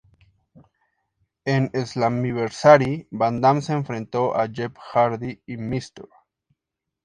En 1.45 1.69
"Slammiversary", 1.85 3.07
Van 3.11 3.39
Dam 3.39 3.61
se 3.61 3.73
enfrentó 3.73 4.35
a 4.35 4.47
Jeff 4.49 4.73
Hardy 4.93 5.43
y 5.45 5.57
Mr. 5.57 6.09